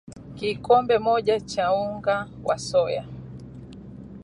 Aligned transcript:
Kikombe 0.37 0.95
moja 1.07 1.39
cha 1.39 1.73
unga 1.73 2.17
wa 2.43 2.57
soya 2.57 3.05